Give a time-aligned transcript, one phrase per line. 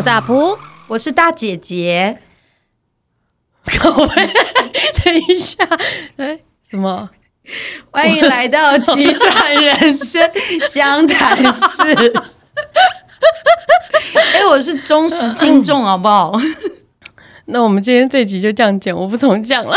[0.00, 2.18] 我是阿璞，我是大姐姐。
[5.04, 5.58] 等一下，
[6.16, 7.10] 哎，什么？
[7.90, 10.30] 欢迎来到机转人生
[10.66, 11.82] 湘潭市。
[14.32, 16.32] 哎，我是忠实听众，好不好？
[17.44, 19.74] 那我们今天这集就这样讲，我不重讲了。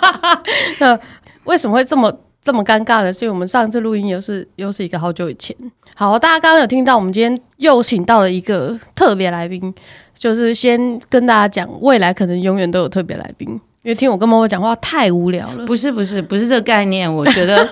[0.80, 0.98] 那
[1.44, 2.10] 为什么会这么
[2.44, 3.12] 这么尴尬的？
[3.12, 5.56] 所以我们上次录音又是又是一个好久以前。
[5.94, 9.72] 好，大家刚刚有听到，我们今天又请到了一个特别来宾，
[10.14, 13.48] 就是先跟大家讲，未来可能永远都有特别来宾，
[13.82, 15.64] 因为听我跟默默讲话太无聊了。
[15.66, 17.68] 不是不是不是这个概念，我觉得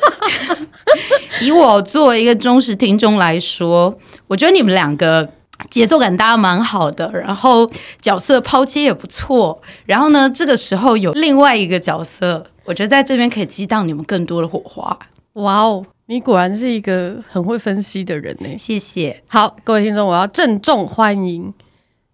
[1.43, 5.29] 以我作为一个忠实听众来说，我觉得你们两个。
[5.69, 14.99] 节奏感搭蛮好的，然后角色抛接也不错，然后呢，这个时候有另外一个角色，我觉得在这边可以激荡你们更多的火花。
[15.35, 19.23] 哇哦，你果然是一个很会分析的人呢，谢谢。
[19.29, 21.53] 好，各位听众，我要郑重欢迎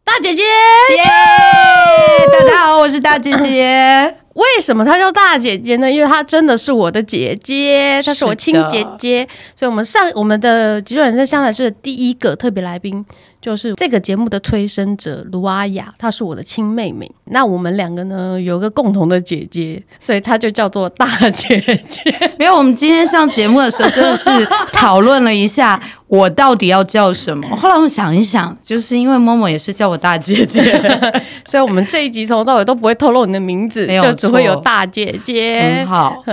[0.04, 2.30] 大姐姐，耶！Yeah!
[2.30, 4.14] 大家好，我是大姐姐。
[4.36, 5.90] 为什么她叫大姐姐呢？
[5.90, 13.02] 因为她真的是我的姐姐，她是我亲姐姐，所以我们上我们的《机转人生相谈室》的第一个特别来宾。
[13.40, 17.10] 就是这个节目的催生者卢阿雅，她是我的亲妹妹。
[17.26, 22.02] 那我们两个呢，有个共同的姐姐，所以她就叫做大姐姐。
[22.38, 24.30] 没有，我们今天上节目的时候真的是
[24.72, 27.56] 讨论了一下，我到底要叫什么。
[27.56, 30.62] 后来我们想一想，就是因为默默也是叫我大姐姐，
[31.46, 35.82] 所以我们这一集从头到尾都不会透露你的名字，就只会有大姐姐。
[35.82, 36.24] 嗯、好，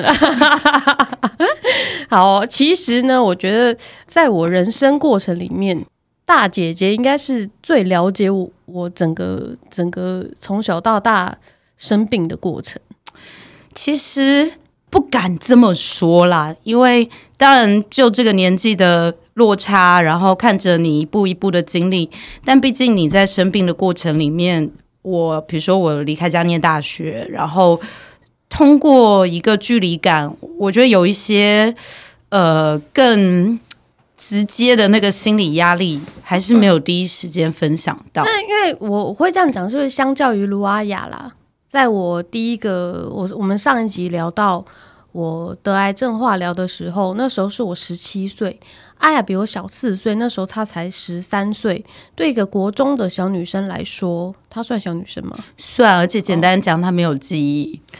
[2.10, 2.46] 好。
[2.46, 5.84] 其实呢，我觉得在我人生过程里面。
[6.26, 11.38] 大姐姐应该是最了解我，我整个整个从小到大
[11.76, 12.82] 生病的过程。
[13.76, 14.54] 其实
[14.90, 22.10] 不敢这么说啦，因为当然就这个年纪的落差，然后看着你一步一步的经历，
[22.46, 27.80] 但毕竟你在生病的过程里面，我比如说我离开家念大学，然后
[28.48, 31.76] 通过一个距离感，我觉得有一些
[32.30, 33.60] 呃更。
[34.26, 38.24] 直接的那个心理压力还是没有第一时间分享到。
[38.24, 41.30] 那因为我会这样讲，就是相较于卢阿雅啦，
[41.68, 44.64] 在我第一个我我们上一集聊到
[45.12, 48.58] 我得癌症化疗的时候，那时候是我十七岁，
[49.00, 51.84] 阿雅比我小四岁，那时候她才十三岁。
[52.16, 55.38] 对一个国中的小女生来说，她算小女生吗？
[55.58, 57.82] 算，而且简单讲，她没有记忆。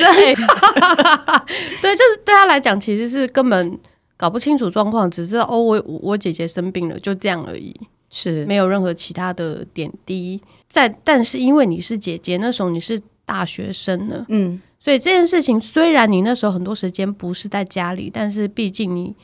[0.00, 0.34] 对，
[1.80, 3.78] 对，就是对她来讲，其实是根本。
[4.18, 7.72] 搞不清楚状况，只知道哦，我我姐姐生病了，就这样而已，
[8.10, 10.42] 是没有任何其他的点滴。
[10.68, 19.14] 在，但是因为你是姐姐，那时候你是大学生呢，嗯，所以这件事情虽然你那时候很多时间不是在家里，但是毕竟你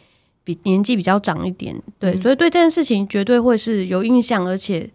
[0.45, 4.89] 比年纪比较长一点，对，嗯，所以对这件事情绝对会是有印象，而且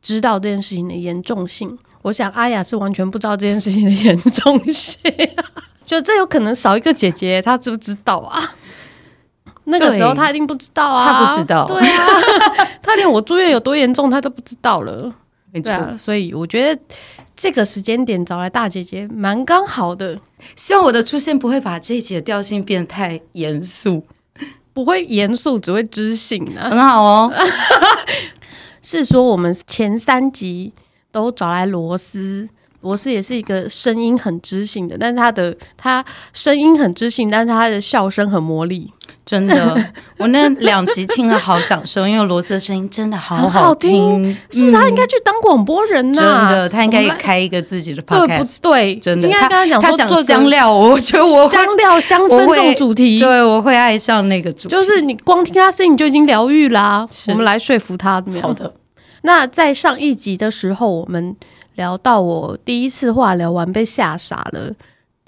[0.00, 1.76] 知道这件事情的严重性。
[2.02, 4.98] 我想阿雅是完全不知道这件事情的严重性，
[5.84, 8.56] 就这有可能少一个姐姐，她知不知道啊？
[9.64, 12.04] 那个时候他一定不知道啊，他不知道，对啊，
[12.82, 15.12] 他连我住院有多严重他都不知道了，
[15.52, 15.96] 没错、啊。
[15.98, 16.82] 所以我觉得
[17.36, 20.18] 这个时间点找来大姐姐蛮刚好的。
[20.56, 24.02] 希望我的出现不会把这一集的调性变得太严肃，
[24.72, 27.32] 不会严肃，只会知性啊，很好哦。
[28.82, 30.72] 是说我们前三集
[31.12, 32.48] 都找来罗斯。
[32.80, 38.90] 罗斯也是一个声音很知性的，但是他的他声音很知性，但是他的笑声很魔力，
[39.24, 39.76] 真的。
[40.18, 44.72] 我那两集听了好享受，因为罗斯的声音真的好好听，是不是？
[44.72, 46.48] 他应该去当广播人呢、啊嗯？
[46.48, 48.96] 真的，他应该也开一个自己的 podcast，对不对？
[48.96, 54.68] 真的，应该跟他讲，他讲香料，我觉得我香料香氛这种主题，对，我会爱上那个主题。
[54.68, 57.08] 就是你光听他声音就已经疗愈啦。
[57.28, 58.22] 我们来说服他？
[58.42, 58.72] 好的。
[59.22, 61.36] 那在上一集的时候，我们。
[61.76, 64.70] 聊到我第一次化疗完被吓傻了，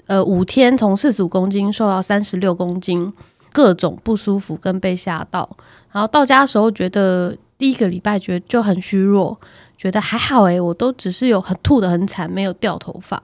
[0.05, 3.11] 呃，五天从四十五公斤瘦到三十六公斤，
[3.53, 5.47] 各种不舒服跟被吓到，
[5.91, 9.39] 然后到家的时候觉得第一个礼拜觉得就很虚弱，
[9.77, 13.21] 觉得还好诶、欸，我都只是有很吐的很惨，没有掉头发。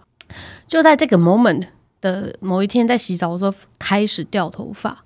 [0.68, 1.64] 就在这个 moment
[2.00, 5.04] 的某一天，在洗澡的时候开始掉头发。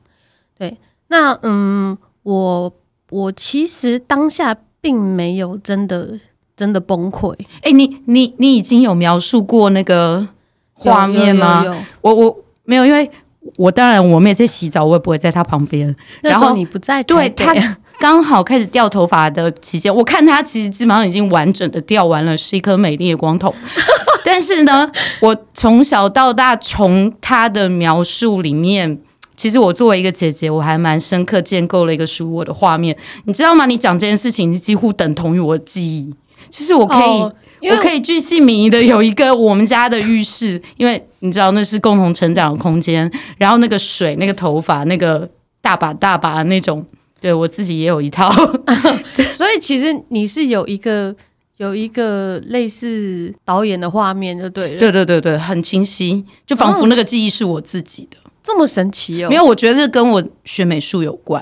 [0.59, 0.77] 对，
[1.07, 2.73] 那嗯，我
[3.09, 6.19] 我其实当下并没有真的。
[6.55, 7.33] 真的崩溃！
[7.63, 10.25] 哎、欸，你你你已经有描述过那个
[10.73, 11.63] 画面吗？
[11.65, 13.09] 有有有有我我没有，因为
[13.57, 15.95] 我当然我每次洗澡，我也不会在他旁边。
[16.21, 17.53] 然后你不在，对他
[17.99, 23.53] 刚好开始掉头发的期间，我看他其实基本上已经完整的掉完了，是一颗美丽的光头。
[24.25, 28.97] 但是呢，我从小到大从他的描述里面，
[29.35, 33.65] 其实我作为一个姐姐，我还蛮深刻建构了一个属于我的画面，你知道吗？
[33.65, 36.13] 你讲这件事情，你几乎等同于我的记忆，
[36.49, 37.33] 就是我可以，哦、
[37.69, 45.29] 我可以巨细靡遗的有一个我们家的浴室，因为你知道那是共同成长的空间，然后那个水、那个头发、那个
[45.61, 46.85] 大把大把的那种，
[47.21, 48.31] 对我自己也有一套，
[49.33, 51.15] 所以其实你是有一个。
[51.57, 59.29] 有一个类似导演的画面就对了，对对对对，很清晰，就仿佛那个记忆是我自己的，哦、这么神奇哦！
[59.29, 61.41] 没有，我觉得这跟我学美术有关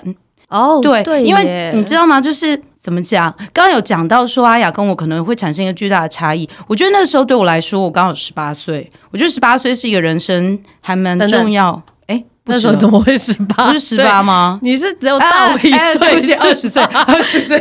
[0.50, 0.82] 哦。
[0.84, 2.20] 对对，因为你知道吗？
[2.20, 6.50] 就是怎么讲，刚刚有讲到说阿雅跟我可能会产生一个巨大的差异。
[6.68, 11.82] 我觉得那个时候对我来说，我刚好十八岁，我觉得十八岁是一个人生还蛮重要。
[12.46, 13.68] 那时候怎么会十八？
[13.68, 14.60] 不是十八吗？
[14.64, 17.60] 你是只有大我一岁，二十岁， 二十岁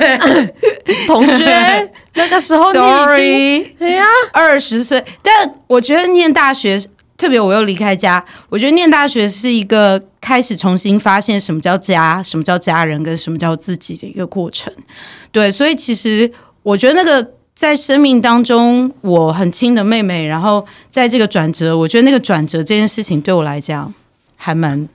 [1.07, 1.93] 同学。
[2.15, 5.05] 那个时候，sorry，对呀，二十岁。
[5.23, 6.81] 但我觉得念大学，
[7.21, 14.73] 特别我又离开家，我觉得念大学是一个开始重新发现什么叫家，什么叫家人，跟什么叫自己的一个过程。
[15.31, 16.31] 对，所以其实
[16.63, 23.93] 我觉得那个在生命当中我很亲的妹妹，然后在这个转折，我觉得那个转折这件事情对我来讲。
[24.43, 24.89] 还蛮，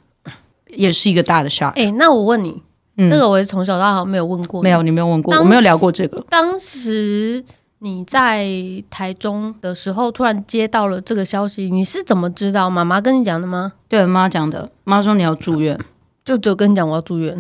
[0.76, 1.70] 也是一个大的 shock。
[1.74, 2.60] 哎、欸，那我问你，
[2.98, 6.26] 嗯、这个我是从小到大没有问过，没有，你没有问过，我没有聊过这个。
[6.32, 7.46] 当时
[7.80, 8.48] 你在
[8.90, 12.70] 台中的时候，突然接到了这个消息，你是怎么知道？
[12.70, 13.74] 妈妈跟你讲的吗？
[13.88, 14.70] 对，妈讲的。
[14.84, 15.80] 妈说你要住院，
[16.24, 17.40] 就只有跟你讲我要住院，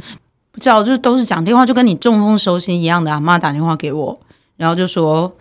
[0.52, 3.12] 不知道，就是都是讲电话，就跟你中风收心一样的。
[3.12, 4.20] 啊妈打电话给我，
[4.58, 5.32] 然后就说。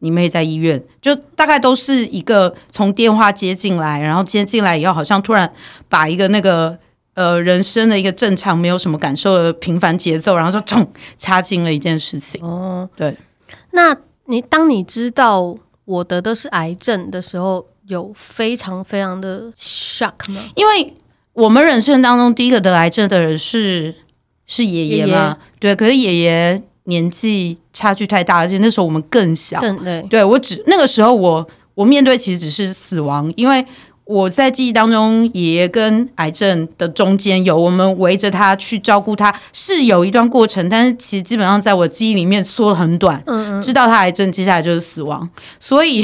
[0.00, 5.52] 你妹在医院，就大概都是一个从电话接进来，然后接进来以后，好像突然
[5.88, 6.78] 把一个那个
[7.14, 12.40] 呃人生的一个正常没有什么感受的平凡节奏，然后就冲插进了一件事情。
[12.46, 13.18] 哦，对。
[13.72, 13.92] 那
[14.28, 20.42] 你当你知道我得的是癌症的时候，有非常非常的 shock 吗？
[20.54, 20.94] 因为
[21.32, 23.94] 我们人生当中第一个得癌症的人是
[24.46, 25.36] 是爷爷嘛？
[25.58, 26.62] 对，可是爷爷。
[26.88, 29.60] 年纪差距太大，而且那时候我们更小。
[29.60, 33.62] 对，对我只那个时候我我面对其实只是死亡，因为
[34.08, 43.22] 我在记忆当中，爷爷跟癌症的中间有我们围着他去照顾他，是有一段过程，但是其实基本上在我记忆里面缩得很短。
[43.26, 45.28] 嗯嗯，知道他癌症，接下来就是死亡，
[45.60, 46.02] 所以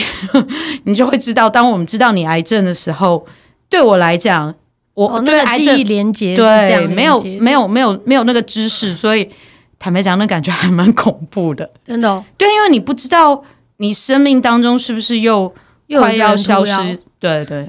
[0.84, 3.26] 你就会知道，当我们知道你癌症的时候，
[3.70, 4.54] 对我来讲，
[4.92, 9.30] 我对癌症连接对没有没有没有没有那个知识，所以。
[9.76, 12.24] 坦白讲，那感觉还蛮恐怖的，真的、哦。
[12.38, 13.44] 对，因为你不知道
[13.76, 15.52] 你生命当中是不是又
[15.98, 16.98] 快要消失。
[17.18, 17.68] 对对。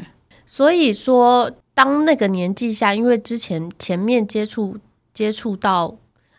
[0.55, 4.77] 所以说，当那个年纪下，因为之前前面接触
[5.13, 5.93] 接触到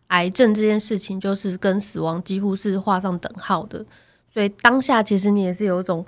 [0.06, 3.84] 癌症这件事情，就是跟死亡几乎是画上等号的，
[4.32, 6.02] 所以当下其实你也是有一种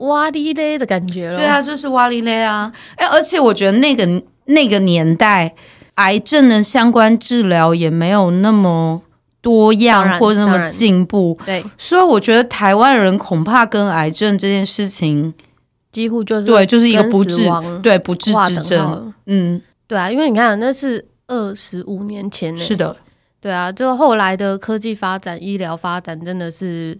[0.00, 1.36] 哇哩嘞的感觉了。
[1.36, 2.70] 对啊，就是哇哩嘞啊！
[2.96, 5.54] 哎，而且我觉得那个那个年代，
[5.94, 9.00] 癌症的相关治疗也没有那么。
[9.40, 15.34] 多样或者那么进步，对，所以我觉得台湾人恐怕跟癌症这件事情
[15.94, 17.48] 几乎就是对，就是一个不治
[17.80, 19.14] 对不治之症。
[19.26, 22.94] 嗯，对啊，因为你看那是二十五年前，是的，
[23.40, 26.98] 对啊，就后来的科技发展、医疗发展真的是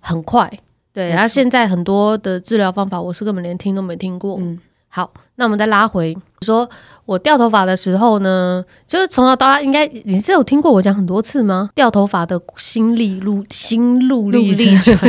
[0.00, 0.50] 很快，
[0.92, 4.36] 对，然后现在很多的治疗方法，我是根本连听都没听过。
[4.40, 5.12] 嗯，好。
[5.36, 6.70] 那我们再拉回，说
[7.04, 11.70] 我掉头发的时候呢，就是从小到大，应该你是有听过我讲很多次吗？
[11.74, 14.96] 掉头发的心历路心路历程，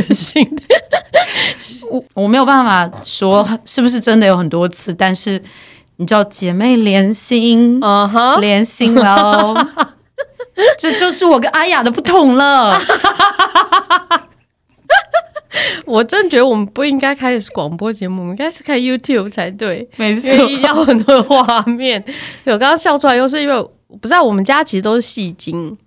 [1.92, 5.42] 我我没有办法说是不是真的有很多次，但是
[5.98, 9.54] 你知道姐妹连心，嗯哼，连心了，
[10.77, 12.80] 这就是我跟阿雅的不同了。
[15.86, 19.88] 我真觉得我们不应该开始广播节目，我们应该是开 YouTube 才对。
[19.96, 22.04] 没错，要很多画面。
[22.44, 23.54] 我刚刚笑出来，又是因为
[24.01, 25.77] 不知道我们家其实都是戏精，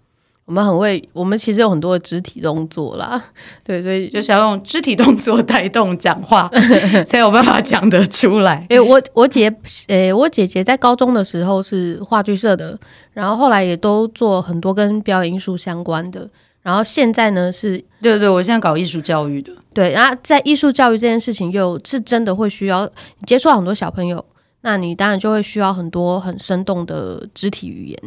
[0.49, 3.23] 我们很会，我们其实有很多的肢体动作啦。
[3.63, 6.51] 对，所以就是要用肢体动作带动讲话，
[7.07, 8.65] 才有办法讲得出来。
[8.71, 9.55] 诶，我我姐，
[9.89, 12.79] 诶，我姐姐在高中的时候是话剧社的，
[13.13, 16.27] 然后后来也都做很多跟表演艺术相关的。
[16.63, 19.93] 然后现在呢是，对对，我现在搞艺术教育的，对。
[19.93, 24.25] 然后在艺术教育这件事情，又是真的会需要你接触到很多小朋友，
[24.69, 27.99] 那你当然就会需要很多很生动的肢体语言。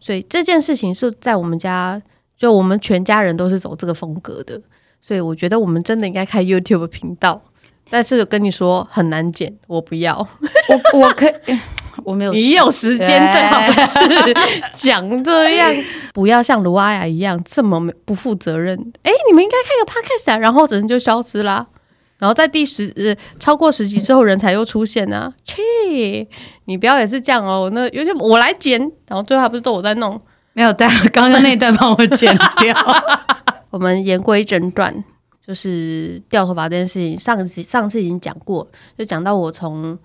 [0.00, 2.02] 所以这件事情是在我们家，
[2.36, 4.60] 就我们全家人都是走这个风格的。
[5.00, 7.40] 所以我觉得我们真的应该开 YouTube 频道，
[7.88, 10.18] 但是跟你说很难剪，我不要，
[10.92, 11.32] 我我可以。
[12.02, 14.34] 我没有， 你有时间最好是
[14.74, 15.70] 讲这样，
[16.12, 18.76] 不要像卢阿雅一样这么不负责任。
[19.04, 21.64] 哎、欸，你们应该开个 podcast 啊，然后人就消失啦。
[22.18, 25.32] 然后在第十呃超过十集之后，人才又出现啊！
[25.44, 25.56] 切，
[26.64, 27.70] 你不要也是这样哦。
[27.72, 30.20] 那有点我来剪，然后最后还不是都我在弄？
[30.52, 32.76] 没有，但刚刚那段帮我剪掉。
[33.70, 35.04] 我们言归正传，
[35.46, 39.96] 就是掉头发这件事情，上次上次已经讲过，就讲到我从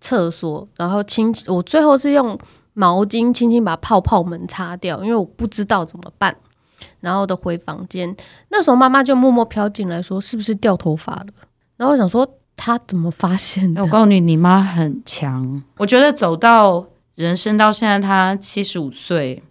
[0.00, 2.38] 厕所，然后轻我最后是用
[2.72, 6.34] 毛巾轻轻把泡泡门擦掉，因为我不知道怎么办。
[7.00, 8.16] 然后的回房间，
[8.50, 11.26] 那时候妈妈就默默飘进来说：“是不是掉头发了？”
[11.78, 13.80] 然后我想说，他怎么发现的？
[13.82, 15.62] 我告诉你，你妈很强。
[15.76, 19.42] 我觉得走到人生到现在，她七十五岁，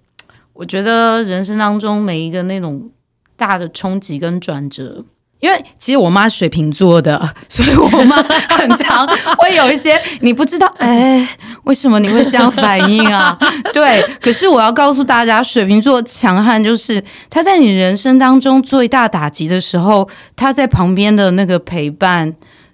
[0.51, 2.91] 我觉得人生当中每一个那种
[3.37, 5.05] 大的冲击跟转折。
[5.39, 7.17] 因为其实我妈水瓶座的，
[7.47, 8.15] 所以我妈
[8.49, 11.27] 很常会有一些你不知道，哎，
[11.63, 13.37] 为什么你会这样反应啊？
[13.71, 22.33] 对，可是我要告诉大家，水瓶座强悍就是他在你人生当中最大打击的时候，他在旁边的那个陪伴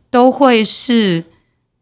[0.09, 1.23] 都会是，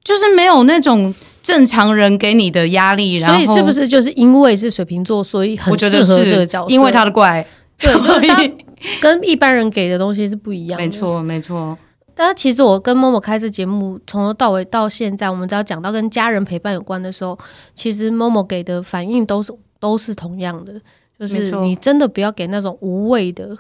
[0.04, 3.18] 就是没有那种正常人给你的压力。
[3.18, 6.74] 然后，所以是不是就是因为是水瓶座，所以很适合这个角色？
[6.74, 7.46] 因为他的怪，
[7.78, 8.52] 对，就是
[9.02, 11.78] 跟一般人给的东西是不一样的，没错没错。
[12.14, 17.38] 但其实我跟 Momo 开这节目，从头到尾到现在，我们只要讲到跟家人陪伴有关的时候，
[17.74, 20.80] 其实 Momo 给的反应都是都是同样的，
[21.18, 23.58] 就是你真的不要给那种无谓的、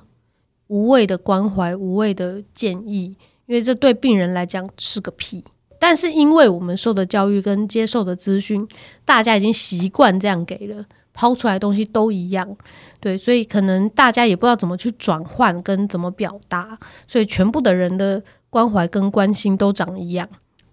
[0.67, 5.43] 无谓的关怀、无谓的建议，因为这对病人来讲是个屁。
[5.79, 8.67] 但是因为我们受的教育跟接受的资讯，
[9.05, 10.85] 大家已经习惯这样给了。
[11.13, 12.47] 抛出来的东西都一样，
[13.01, 16.77] 对，所以可能大家也不知道怎么去转换跟怎么表达，
[17.07, 20.25] 所以全部的人的关怀跟关心都长一样。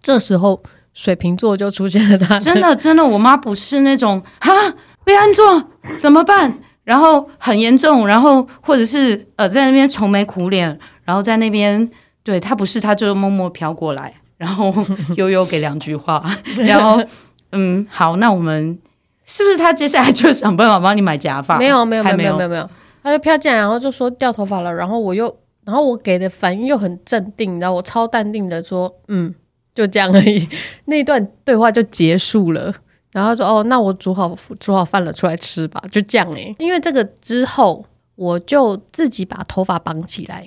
[0.02, 4.52] 这时候水瓶座就出现了他，真的真的，我妈不是那种哈
[5.04, 11.90] 被安坐怎么办，然后很严重，然后或者是呃在那边愁眉苦脸，然后在那边
[12.22, 14.74] 对她不是，她就默默飘过来，然后
[15.16, 16.22] 悠悠给两句话，
[16.58, 17.02] 然后
[17.52, 18.78] 嗯好，那我们。
[19.30, 21.58] 是不是他接下来就想办法帮你买假发？
[21.58, 22.70] 没有没有没有没有没有没有，
[23.02, 25.24] 他就飘进来，然后就说掉头发了，然后我又，
[25.66, 29.34] 然后我给的反应又很镇定，你知道我超淡定的说，嗯，
[29.74, 30.48] 就这样而已，
[30.86, 32.74] 那段对话就结束了。
[33.12, 36.54] 然后他说，哦，那我煮好煮好饭了，出来吃吧，就这样诶。
[36.58, 40.46] 因为这个之后，我就自己把头发绑起来，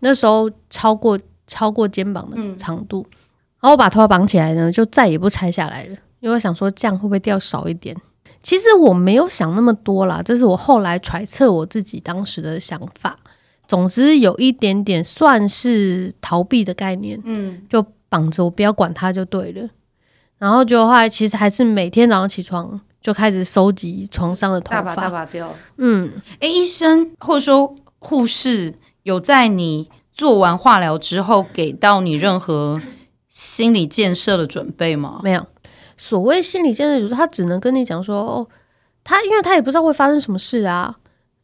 [0.00, 3.14] 那时候超过超过肩膀的长度，嗯、
[3.60, 7.94] 然后我把头发绑起来呢，就再也不拆下来了，因为我想说这样会不会掉少一点。
[8.46, 13.18] 其实我没有想那么多啦，这是我后来揣测我自己当时的想法。
[13.66, 19.68] 总之有一点点算是逃避的概念，嗯，就绑着我不要管它就对了。
[20.38, 25.52] 然后就后来其实还是每天早上起床就开始收集床上的头发，大把大把掉。
[25.78, 28.72] 嗯，诶，医生或者说护士
[29.02, 32.80] 有在你做完化疗之后给到你任何
[33.28, 35.18] 心理建设的准备吗？
[35.24, 35.44] 没有。
[35.96, 38.46] 所谓心理建设，就是他只能跟你讲说，哦，
[39.02, 40.94] 他因为他也不知道会发生什么事啊，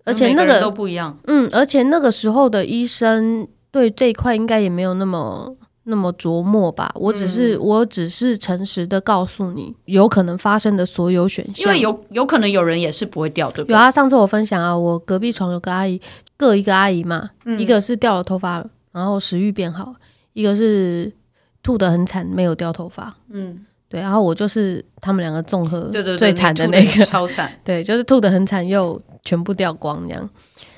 [0.04, 6.92] 而且那个都不一样，嗯，而且那个时候的医生对这一块应该也没有那么那么琢磨吧。
[6.94, 13.72] 我只是、嗯、我只是诚实的告诉你，有可能发生的所有选项，因为有有可能有人也是不会掉，对不对？
[13.72, 16.00] 有啊，上次我分享啊，我隔壁床有个阿姨，
[16.36, 19.94] 各一个阿姨嘛，嗯、一个是掉了头发，然后食欲变好，
[20.34, 21.10] 一个是
[21.62, 23.64] 吐得很惨，没有掉头发，嗯。
[23.92, 25.82] 对，然后我就是他们两个综合
[26.16, 27.52] 最惨的那个，超惨。
[27.62, 30.30] 对，就是吐的很惨，又全部掉光那样，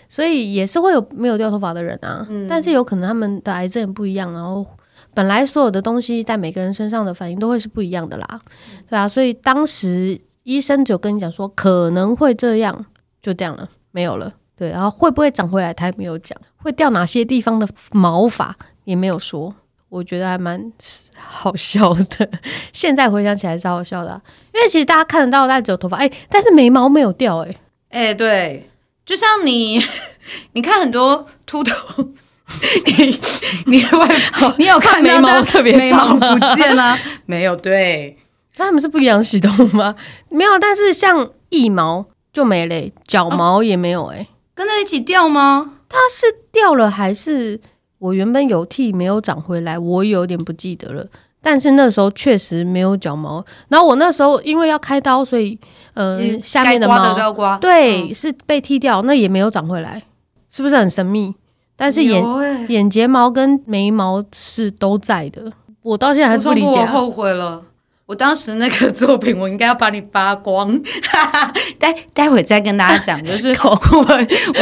[0.09, 2.27] 所以也是会有没有掉头发的人啊。
[2.29, 4.67] 嗯，但是有可能他们的癌症也不一样，然后
[5.15, 8.41] 本来所有的东西在每个人身上的反应都会是不一样的啦。
[8.91, 12.85] 对啊，所以当时医生就跟你讲说可能会这样，
[13.23, 14.35] 就这样了，没有了。
[14.57, 19.55] 对，然后会不会长回来，他也没有讲，会掉哪些地方的毛发也没有说。
[19.95, 20.61] 我觉得还蛮
[21.17, 22.29] 好笑的，
[22.73, 24.21] 现在回想起来是好笑的，啊，
[24.53, 27.57] 因为其实大家看得到，大家只有头发，哎，但是眉毛没有掉，欸，
[27.91, 28.69] 哎，哎，对，
[29.07, 29.81] 就像你，
[30.55, 32.09] 你看很多秃头，
[32.87, 33.21] 你
[33.67, 34.17] 你会，
[34.59, 36.99] 你有看眉毛特别长不见啊？
[37.27, 38.19] 没有，对，
[38.57, 39.95] 他们是不一样系统吗？
[40.29, 45.75] 没有，但是像腋毛就没了，脚毛也没有，哎，跟在一起掉吗？
[45.89, 47.61] 它是掉了还是？
[48.05, 51.07] 我原本有剃，没有长回来，我有点不记得了。
[51.41, 53.43] 但是那时候确实没有脚毛。
[53.69, 55.59] 然后我那时候因为要开刀，所以
[55.95, 60.03] 呃，下面的毛对、嗯、是被剃掉，那也没有长回来，
[60.51, 61.35] 是不是很神秘？
[61.77, 65.51] 但是眼、欸、眼睫毛跟眉毛是都在的。
[65.81, 67.63] 我到现在还是不理解，我后悔了。
[68.07, 70.79] 我当时那个作品，我应该要把你扒光。
[71.81, 73.81] 待待会再跟大家讲， 就是我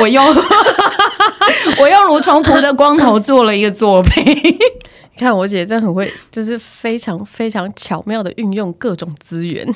[0.01, 0.25] 我用
[1.81, 4.25] 我用卢崇璞的光头做了一个作品。
[5.15, 9.67] 你看我姐真的很会，就是非常非常巧妙的运用各种资源，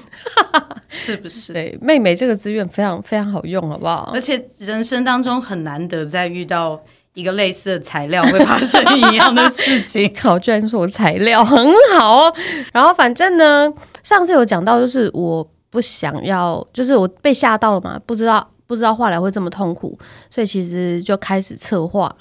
[0.88, 1.52] 是不是？
[1.52, 4.10] 对，妹妹这个资源非常非常好用，好不好？
[4.14, 10.10] 而且人生当中很难得再遇到一个类似的材料会发生一样的事情。
[10.14, 12.34] 考居然说我材料很好哦，
[12.72, 13.70] 然后反正呢，
[14.02, 19.98] 上次有讲到，就是我不想要，就是我被吓到了嘛，不知道不知道化疗会这么痛苦，
[20.30, 22.14] 所以其实就开始策划。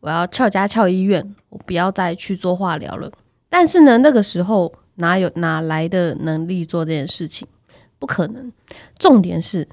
[0.00, 3.10] 我要翘家翘医院，我不要再去做化疗了。
[3.48, 7.48] 但是呢，那个时候哪有哪来的能力做这件事情？
[7.98, 8.52] 不可能。
[8.98, 9.66] 重点是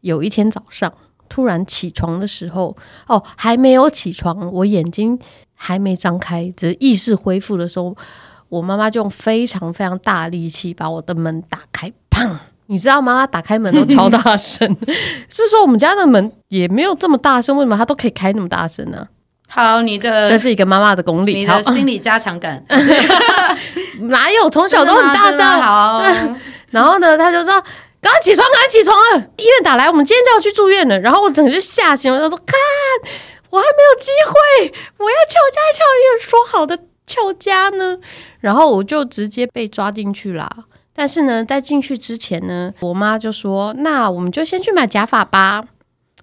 [0.00, 0.92] 有一天早上
[1.28, 2.76] 突然起床的时候，
[3.08, 5.18] 哦，还没有起床，我眼睛
[5.54, 7.96] 还没张开，只是意识恢复的时候，
[8.50, 12.36] 我妈妈就用非常非常大力气把我的门打开，砰！
[12.72, 14.66] 你知道妈妈打开门都 超大声，
[15.28, 19.06] 是说我们家的门也没有这么大声，为什么她都可以开那么大声呢？
[19.46, 22.64] 好，你的这是一个妈妈的功力，你的心理加强感，
[24.08, 25.44] 哪有从小都很大声？
[25.60, 26.02] 好，
[26.72, 27.52] 然后呢，他就说
[28.00, 29.18] ：“赶快起床，赶快起床了！
[29.36, 32.56] 医院打来，我们今天就要去住院了。”然后我整个就吓醒了，他说：“看，
[33.50, 37.98] 我还没有机会，我要翘家翘院，说好的翘家呢。”
[38.40, 40.50] 然后我就直接被抓进去了。
[40.94, 45.64] 但是呢，在进去之前呢，我妈就说：“那我们就先去买假发吧。”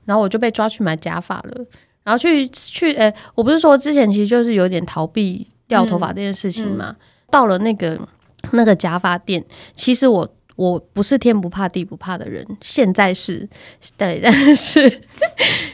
[0.05, 1.65] 然后我就被抓去买假发了。
[2.03, 6.89] 然后去去，诶，我不是说之前其实就是有点逃避掉头发这件事情嘛。
[6.89, 6.95] 嗯嗯、
[7.29, 7.99] 到了那个
[8.51, 13.47] 那个假发店，其实我我不是天不怕地不怕的人，现在是
[13.97, 15.01] 对， 但是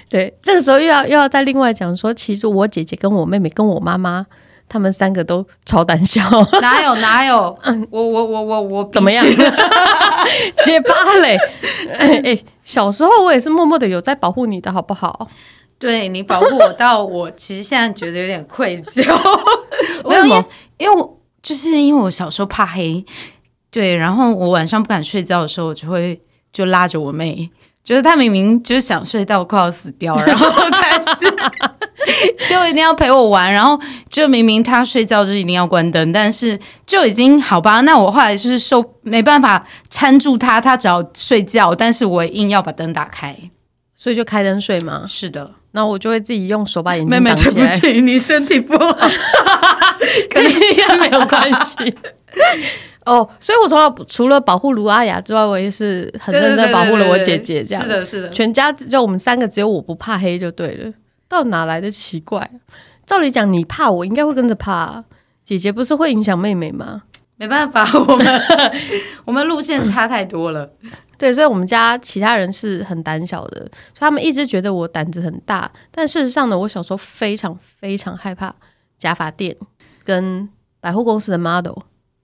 [0.10, 4.26] 对这个时候又要又要再另外讲说，其实我姐姐跟我妹妹跟我妈妈，
[4.68, 6.22] 他们三个都超胆小。
[6.62, 7.58] 哪有哪有？
[7.64, 9.26] 嗯，我我我我我怎么样？
[10.66, 10.90] 结巴
[11.22, 11.38] 嘞！
[11.98, 15.28] 哎哎，小时候我也是默默的有在保护你的，好不好？
[15.78, 19.02] 对你保护我到我，其实现在觉得有点愧疚。
[20.06, 20.44] 为什么？
[20.78, 23.06] 因为我就是因为我小时候怕黑，
[23.70, 26.20] 对，然后我晚上不敢睡觉的时候，我就会
[26.52, 27.50] 就拉着我妹，
[27.86, 31.32] 觉得她明明就是想睡到快要死掉， 然后但是
[32.50, 37.82] 就一定要陪我玩，然后就明明他睡觉就一定要关灯，但是就已经好吧。
[37.82, 43.38] 那我后来就是受没办法搀住他，他只要睡觉，但是我硬要把灯打开，
[43.96, 45.04] 所以就开灯睡嘛。
[45.08, 45.52] 是的。
[45.72, 47.10] 那我就会自己用手把眼睛。
[47.10, 49.10] 妹妹，对不起，你身体不好，
[50.30, 51.94] 跟你应该没有关系。
[53.06, 57.64] 哦，所以我从小除了保护卢阿雅之外，我也是很认真保护了我姐姐。
[57.64, 60.92] 这样是的，是的，全家就我们三个，只有我不怕黑就对了。
[61.28, 62.50] 到哪来的奇怪？
[63.06, 65.04] 照理讲，你怕我，应该会跟着怕。
[65.44, 67.04] 姐姐不是会影响妹妹吗？
[67.38, 68.42] 没办法， 我们
[69.26, 70.72] 我们路线差太多了。
[71.18, 75.70] 对，所以我们家其他人是很胆小的，所以他们一直觉得我胆子很大。
[75.92, 78.56] 但事实上呢，我小时候非常非常害怕
[78.98, 79.56] 假发店
[80.04, 81.78] 跟百货公司的 model。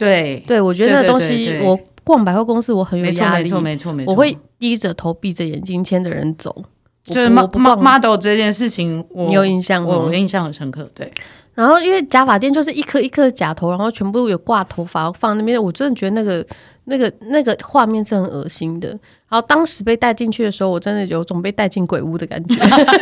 [0.05, 6.63] 对，对我觉得那东西，我逛百货公司我很有压力，没错没错没错，我会低着头闭着眼睛牵着人走。
[7.03, 9.97] 就是 model 这件事情，你有印象吗？
[9.97, 10.89] 我印象很深刻。
[10.93, 11.11] 对。
[11.53, 16.45] 然后因为假发店就是一颗一颗的假头，然后全部有挂头发放那边，我真的觉得那个。
[16.85, 22.55] 那个那个画面是很恶心的，然后当时被带进去的时候，我真的有种被带进鬼屋的感觉，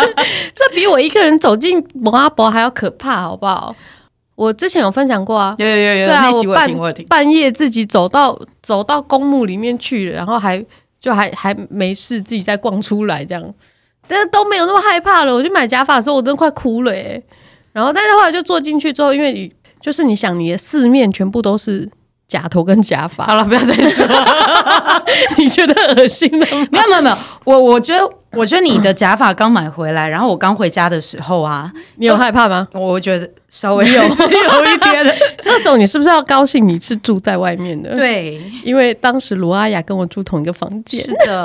[0.53, 3.73] 这比我一个人走进蒙阿伯还要可怕，好不好？
[4.39, 6.73] 我之前有分享过啊，有有有有，对啊，我半
[7.09, 10.65] 半夜自己走到走到公墓里面去了，然后还
[11.01, 13.53] 就还还没事，自己再逛出来，这样
[14.01, 15.35] 真的都没有那么害怕了。
[15.35, 17.21] 我去买假发的时候，我真的快哭了诶。
[17.73, 21.89] 然后但是后来就坐进去之后，因为你就是你想你的四面全部都是。
[22.29, 24.05] 假头跟假发，好了，不要再说。
[25.35, 26.45] 你觉得恶心吗？
[26.71, 32.67] 没有没有没有，我我觉得我觉得你的假发刚买回来，然后我刚回家的时候啊， 你有害怕吗？
[32.73, 35.13] 我觉得稍微有 有一点了。
[35.43, 36.65] 这时候你是不是要高兴？
[36.67, 37.95] 你是住在外面的？
[37.95, 41.01] 对，因为当时罗阿雅跟我住同一个房间。
[41.01, 41.43] 是的，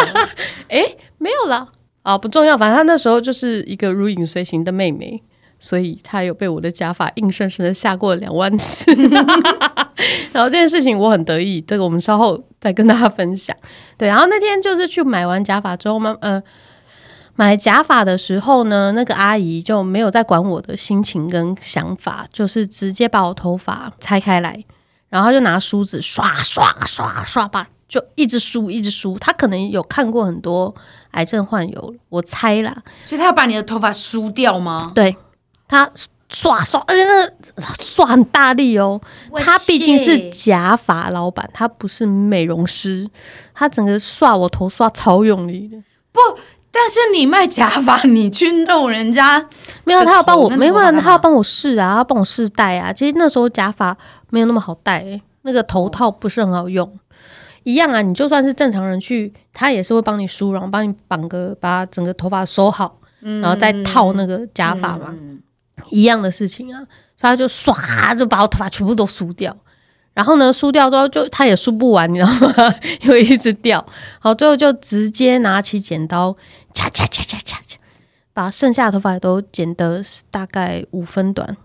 [0.69, 0.85] 哎，
[1.19, 1.69] 没有了
[2.03, 5.23] 啊，不重要，反正她那时候就是一个如影随形的妹妹。
[5.61, 8.93] 所以她有被我的假发硬生生的吓过两万次，
[10.31, 13.57] 然后这件事情我很得意，这个我们稍后再跟大家分享。
[13.97, 16.43] 对，然后那天就是去买完假发之后嘛，呃，
[17.37, 24.65] 买假发的时候呢，那个阿姨就没有在管我的心情跟想法，就是直接把我头发拆开来，
[25.09, 29.19] 然后就拿梳子刷刷刷刷吧，就一直梳一直梳。
[29.19, 30.75] 她可能有看过很多
[31.13, 34.93] 癌症患有，我猜啦，所以她要把你的头发梳掉吗？
[34.95, 35.17] 对。
[35.67, 35.91] 她
[36.29, 37.35] 刷刷，而且那个
[37.81, 39.01] 刷很大力哦。
[39.43, 43.09] 他毕竟是假发老板，他不是美容师，
[43.55, 45.77] 他整个刷我头刷超用力的。
[46.13, 46.21] 不，
[46.75, 49.49] 但是你卖假发，你去弄人家，
[49.85, 52.93] 没有他要帮我，没有他要帮我试啊，他要帮我试戴啊。
[52.93, 53.97] 其实那时候假发
[54.31, 56.85] 没有那么好戴，欸，那个头套不是很好用。
[56.85, 56.99] 哦、
[57.63, 65.41] 一样啊，你就算是正常人去，他也是会帮你梳，然后帮你绑个，把整个头发收好，嗯、然后再套那个假发嘛，嗯、
[65.91, 66.81] 一样的事情啊。
[67.17, 69.57] 所以他就唰就把我头发全部都梳掉。
[70.13, 72.75] 然后呢，梳掉之后就他也梳不完，你知道吗？
[73.03, 73.85] 因为一直掉，
[74.21, 76.37] 好，最后就直接拿起剪刀，
[76.75, 77.77] 掐掐掐掐掐掐，
[78.35, 81.57] 把剩下的头发也都剪得大概五分短。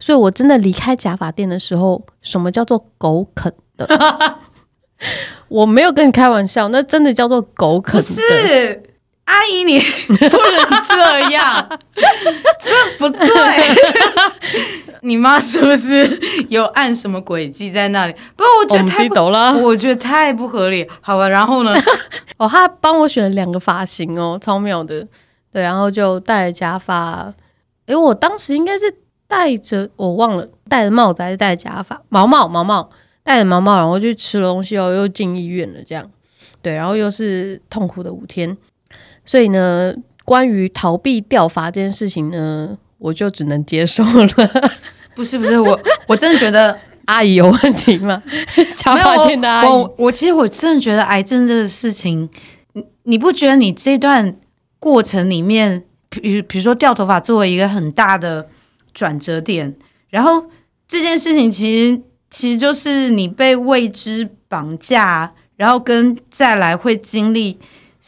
[0.00, 3.86] 所以我真的离开假发店的时候，什么叫做狗啃的？
[5.46, 8.06] 我没有跟你开玩笑，那真的叫做狗啃的。
[8.06, 8.82] 不是。
[9.28, 10.30] 阿姨，你 不能
[10.88, 13.28] 这样， 这不对。
[15.02, 18.14] 你妈是不是有按什么诡计在那里？
[18.34, 19.14] 不，我觉得太不，
[19.62, 20.88] 我觉得太不合理。
[21.00, 21.72] 好吧，然后呢？
[22.38, 25.06] 哦，他帮我选了两个发型哦，超妙的。
[25.52, 27.32] 对，然后就戴着假发。
[27.86, 28.92] 诶，我当时应该是
[29.28, 32.00] 戴着，我忘了戴着帽子还是戴着假发？
[32.08, 32.90] 毛毛，毛毛，
[33.22, 36.10] 戴着毛毛，然后去吃了东西哦，又进医院了，这样。
[36.60, 38.56] 对，然后又是痛苦的五天。
[39.28, 39.92] 所以呢，
[40.24, 44.28] 关于逃避掉发这件事情呢，我就只能接受了。
[45.14, 48.22] 不是不是，我我真的觉得 阿姨有问题吗？
[48.74, 52.26] 假发店的阿姨，我我其实我真的觉得癌症这个事情，
[52.72, 54.34] 你你不觉得你这段
[54.78, 58.48] 过程里面，比如比如说掉头发作为一个很大的
[58.94, 59.76] 转折点，
[60.08, 60.42] 然后
[60.88, 67.58] 这件事情其实其实就是你被未知绑架，然后跟再来会经历。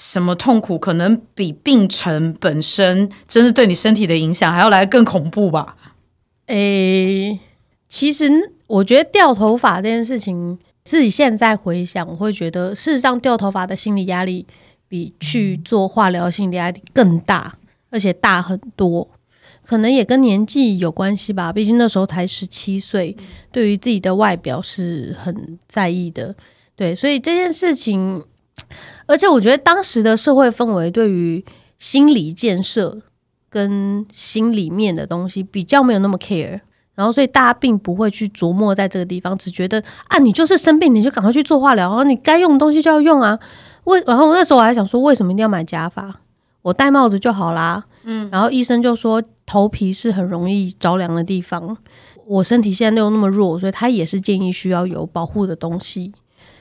[0.02, 5.76] 什么痛苦可能比病程本身真的对你身体的影响还要来更恐怖吧？
[6.46, 7.38] 诶、
[7.86, 8.26] 其实
[8.66, 14.46] 我觉得掉头发这件事情，自己现在回想，我会觉得事实上掉头发的心理压力
[14.88, 17.58] 比去做化疗心理压力更大，
[17.90, 19.06] 而且大很多。
[19.62, 23.14] 可能也跟年纪有关系吧，毕竟那时候才十七岁，
[23.52, 26.34] 对于自己的外表是很在意的。
[26.74, 28.24] 对，所以这件事情。
[29.10, 31.44] 而且我觉得当时的社会氛围对于
[31.78, 32.96] 心理建设
[33.48, 36.60] 跟心里面的东西比较没有那么 care，
[36.94, 43.36] 然后所以大家并不会去琢磨在这个地方，只觉得啊，你就是生病，你就赶快去做化疗，然后你该用的东西就要用啊。
[43.84, 46.20] 为然后那时候我还想说，为什么一定要买假发？
[46.62, 47.84] 我戴帽子就好啦。
[48.04, 51.76] 嗯，然后医生就说头皮是很容易着凉的地方，
[52.26, 56.12] 我身体现在又那么弱，所以他也是建议需要有保护的东西，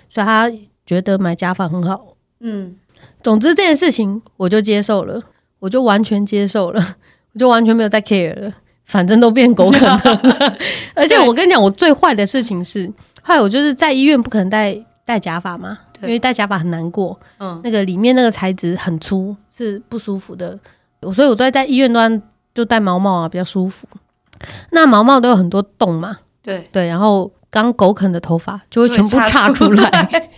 [0.10, 0.52] 所以他
[0.86, 2.09] 觉得买假发很好。
[2.42, 2.76] 嗯，
[3.22, 5.22] 总之这件事情我就接受了，
[5.60, 6.96] 我就完全接受了，
[7.34, 8.54] 我就完全没有再 care 了，
[8.86, 10.02] 反正都变狗啃了。
[10.96, 20.58] 而且我跟你讲，我最坏的事情是，后来我就是在医院不可能戴戴假发嘛，因为戴假发很难过，嗯，那个里面那个材质很粗，是不舒服的，
[21.14, 22.22] 所以我都在在医院端
[22.54, 23.88] 就戴毛毛啊，比较舒服。
[24.72, 30.32] 那毛毛都有很多洞嘛，对对，然后刚狗啃的头发就会全部插出来。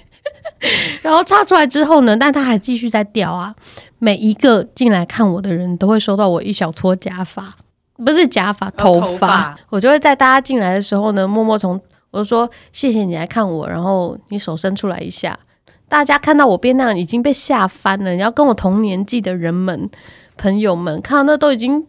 [1.01, 3.55] 然后插出来之后呢，但他还继续在掉啊。
[3.99, 7.53] 每一个进来看我的人都会收到我一小撮假发，
[8.03, 9.07] 不是假发，头发。
[9.07, 15.37] 头发我就会在大家进来的时候呢，默默从我就说谢谢你来看我，然后你手伸出来一下。
[15.87, 18.13] 大家看到我变那样已经被吓翻了。
[18.13, 19.89] 你要跟我同年纪的人们、
[20.37, 21.85] 朋友们看到那都已经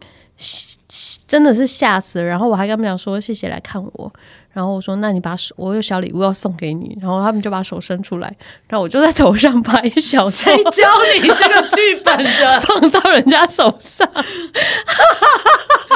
[1.29, 2.25] 真的是吓死了。
[2.25, 4.13] 然后我还跟他们讲说谢谢来看我。
[4.53, 8.27] 然后我说：“那你把手，我有小礼物要送给你。”然后他们就把手伸出来，
[8.69, 10.31] 然后我就在头上把一小撮。
[10.31, 12.61] 谁教你这个剧本的？
[12.67, 14.07] 放到人家手上，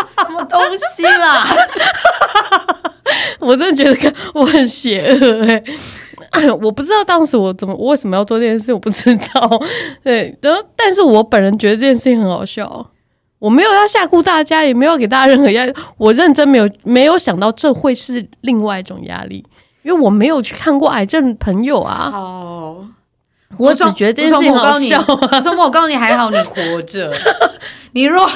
[0.08, 1.46] 什么东西啦？
[3.40, 5.62] 我真的觉得我很邪恶哎！
[6.60, 9.62] 我不知道当时我怎么，我为什么要做这件事，我不知道。
[10.02, 12.90] 对，然后但是我本人觉得这件事情很好笑。
[13.38, 15.74] 我没有要吓唬大家，也没有给大家任何压力。
[15.98, 19.44] 我认真没有没有想到这会是另外一种压力，
[19.82, 22.10] 因为我没有去看过癌症朋友啊。
[22.10, 22.76] 好，
[23.58, 25.04] 我只觉得这件事情好笑。
[25.06, 27.12] 我说我告诉你，还好你活着。
[27.92, 28.28] 你若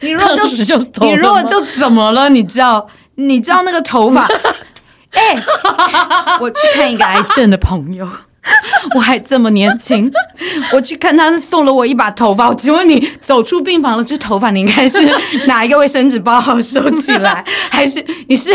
[0.00, 2.28] 你若就，就你若就怎么了？
[2.28, 2.86] 你知道？
[3.16, 4.26] 你知道那个头发？
[5.10, 5.42] 哎、欸，
[6.40, 8.08] 我去看一个癌症的朋友。
[8.94, 10.10] 我还这么年轻，
[10.72, 12.52] 我去看他送了我一把头发。
[12.54, 14.98] 请问你走出病房了，这头发你应该是
[15.46, 18.52] 哪一个卫生纸包好收起来， 还是你是？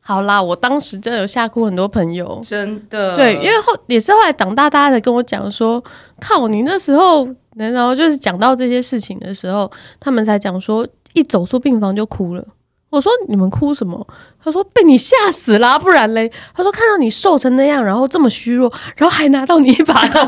[0.00, 3.14] 好啦，我当时真的有吓哭很多朋友，真的。
[3.14, 5.82] 对，因为后也是后来长大，大家才跟我讲说，
[6.18, 12.42] 靠你那时候，然后就是讲到这些事情的时候，他们才讲说，一走出病房就哭了。
[12.88, 14.06] 我说你们哭什么？
[14.48, 16.30] 他说被你吓死了，不然嘞？
[16.54, 20.26] 他说看到你瘦成那样，然后这么虚弱，然后还拿到你一把刀，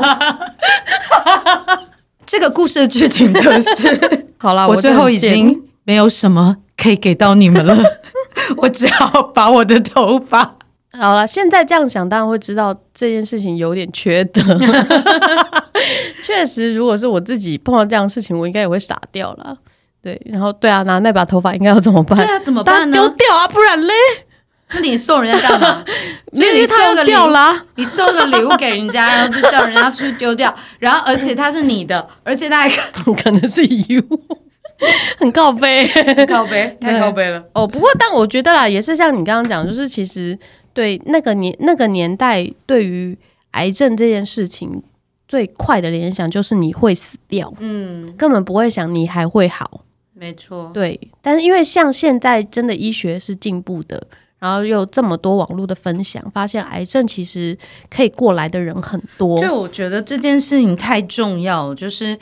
[2.25, 7.77] 这个故事的剧情就是， 好了，我最后已经没有什么可以给到你们了，
[8.57, 10.55] 我只好把我的头发。
[10.93, 14.41] 好了，现在这样想，当然会知道这件事情有点缺德。
[16.23, 19.57] 确实，如果是我自己碰到这样的事情，我应该也会傻掉了。
[20.01, 22.17] 对，然后对啊，拿那把头发应该要怎么办？
[22.17, 22.97] 对啊，怎么办呢？
[22.97, 23.93] 丢掉啊，不然嘞？
[24.73, 25.83] 那你送人家干嘛？
[26.31, 32.69] 因为他要掉了， 你送个礼物给人家，然后就叫人家去丢掉，然后而且它是你的，而且他还
[33.21, 34.01] 可能是 you，
[35.19, 37.43] 很靠北，很靠北，太靠背了。
[37.53, 40.37] 哦，不过但我觉得啦，也是像你刚刚讲，就是其实
[40.73, 43.17] 对那个年那个年代，对于
[43.51, 44.81] 癌症这件事情。
[45.27, 49.79] 最快的联想就是你会死掉，嗯，根本不会想你还会好，
[50.21, 50.99] 没错，对。
[51.19, 53.99] 但是因为像现在真的医学是进步的，
[54.37, 57.57] 然后又这么多网络的分享，发现癌症其实
[57.89, 59.41] 可以过来的人很多。
[59.41, 62.15] 就我觉得这件事情太重要，就是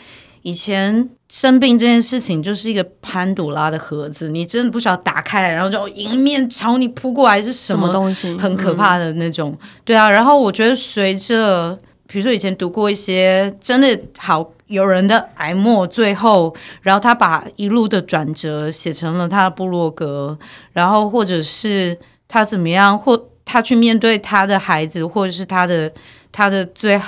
[0.43, 9.51] 以前生病这件事情就是一个潘朵拉的盒子，你真的不晓得打开来，然后就迎面朝你扑过来是什么，东西，很可怕的那种。
[9.51, 11.77] 嗯、对啊，然后我觉得随着。
[12.11, 20.37] 比如说以前读过一些真的好有人的癌末，最后，然后他把一路的转折写成了他的部落格，
[20.73, 25.91] 然后或者是他怎么样，或他去面对他的孩子，或者是他的
[26.31, 27.01] 他的最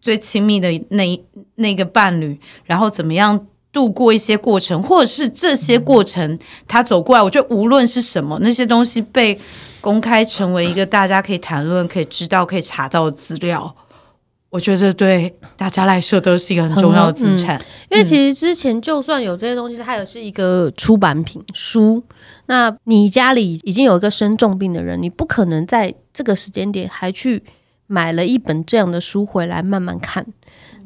[0.00, 1.20] 最亲密的那
[1.56, 9.36] 那个伴侣，然后怎么样度过一些过程，或者是这些过程他走过来，我觉得无论是什么，那些东西被
[9.80, 13.74] 公开成为一个大家可以谈论、可以知道、可以查到的资料。
[14.50, 22.02] 我觉得对大家来说都是一个很重要的资产，嗯，因为其实之前就算有这些东西，它也是一个出版品书。
[22.46, 27.42] 那你家里已经有一个生重病的人，你不可能在这个时间点还去
[27.86, 30.26] 买了一本这样的书回来慢慢看，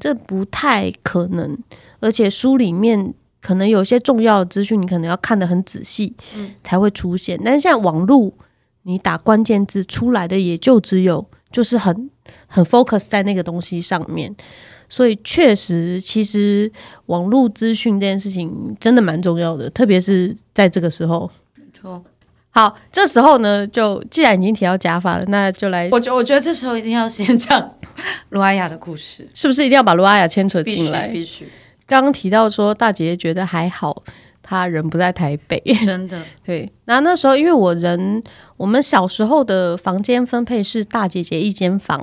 [0.00, 1.56] 这不太可能。
[2.00, 6.16] 而且书里面可能有些重要的资讯，你可能要看得很仔细，
[6.64, 7.40] 才会出现。
[7.44, 8.32] 但是像网络，
[8.82, 12.10] 你打关键字出来的也就只有就是很。
[12.46, 14.34] 很 focus 在那个东西上面，
[14.88, 16.70] 所以确实，其实
[17.06, 21.30] 网络资讯这件事情真的蛮重要的，特别是在这个时候。
[21.54, 22.04] 没错。
[22.50, 25.88] 好，这时候呢，就既然已经提到假发了，那就来。
[25.90, 27.74] 我觉我觉得这时候一定要先讲
[28.28, 31.08] 卢阿雅的故事，是不是一定要把卢阿雅牵扯进来？
[31.08, 31.48] 必须。
[31.86, 34.02] 刚刚提到说，大姐姐觉得还好。
[34.52, 36.70] 他人不在台北， 真的对。
[36.84, 38.22] 那那时候，因为我人，
[38.56, 42.00] 我们小时候的房间分配是大姐姐一间房，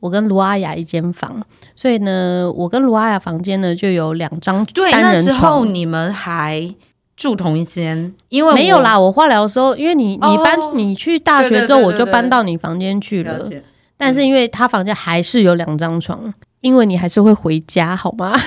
[0.00, 1.42] 我跟卢阿雅一间房，
[1.74, 4.74] 所以呢，我跟卢阿雅房间呢就有两张单人床。
[4.74, 6.74] 对，那时候你们还
[7.16, 8.98] 住同一间，因为没有啦。
[8.98, 13.48] 我化疗的时候，因为你你搬、哦、你去大学之后，我就搬到你房间去了。
[13.96, 18.38] 但是因为他房间还是有两张床，因为你还是会回家，好吗？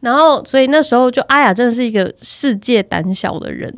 [0.00, 3.70] 然后，所以那时候就阿雅真的是一个世界胆小的人。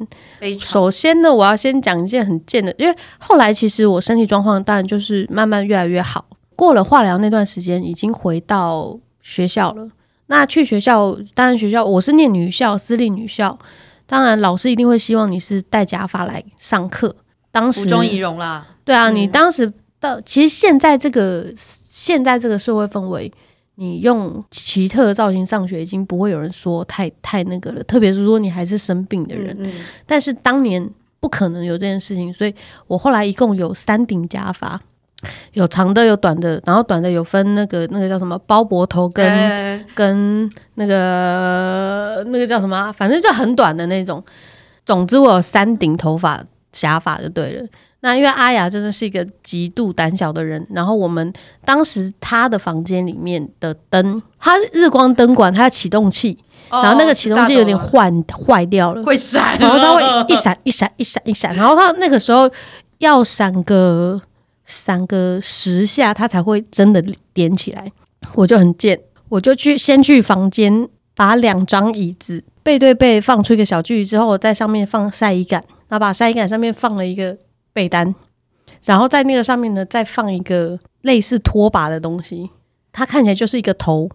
[0.61, 6.25] 首先呢，我要先讲一件很贱的，因为后来其实我身体状况当然就是慢慢越来越好。
[6.55, 9.89] 过了化疗那段时间，已经回到学校了。
[10.27, 13.59] 那去学校，当然学校我是念女校，私立女校，
[14.07, 17.17] 当然老师一定会希望你是戴假发来上课。
[17.51, 23.33] 当时服装仪容啦，对啊，嗯、你当时到其实现在这个现在这个社会氛围。
[23.77, 27.83] 你用奇特的造型上学，已经不会有人说太太那个了。
[27.85, 29.73] 特别是说你还是生病的人，嗯嗯，
[30.07, 30.89] 但是当年
[31.21, 32.55] 不可能有这件事情，所以
[32.87, 34.81] 我后来一共有三顶假发，
[35.55, 44.23] 有长的，有短的，然后短的有分那个那个叫什么包脖头跟、欸、跟那个那个叫什么，反正就很短的那种。
[44.85, 47.67] 总之我有三顶头发假发就对了。
[48.05, 51.33] 那因为阿雅真的是一个极度胆小的人，然后我们
[51.65, 56.37] 当时她的房间里面的灯，他日光灯管，它启动器，
[56.69, 58.13] 哦、然后那个启动器有点坏
[58.45, 62.51] 坏掉了，会闪，然后它会一闪一闪一闪一闪，然后它那个时候
[62.99, 64.21] 要闪个
[64.67, 67.01] 闪个十下，它才会真的
[67.33, 67.93] 点起来。
[68.35, 77.39] 我就很贱，我就去先去房间把两张椅子背对背放出一个小距离之后，我在上面放晒衣杆，然后把晒衣杆上面放了一个。
[77.73, 78.15] 被单，
[78.85, 82.51] 然后在那个上面呢，再放一个类似拖把的东西，
[82.93, 84.09] 它看起来就是一个头，